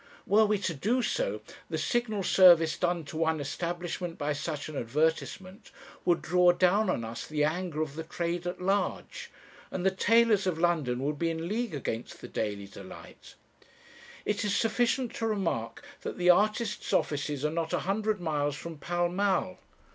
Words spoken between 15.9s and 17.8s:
that the artist's offices are not